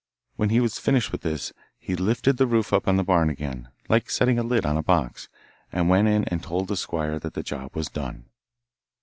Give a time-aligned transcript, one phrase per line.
[0.35, 3.69] When he was finished with this, he lifted the roof up on the barn again,
[3.87, 5.29] like setting a lid on a box,
[5.71, 8.25] and went in and told the squire that the job was done.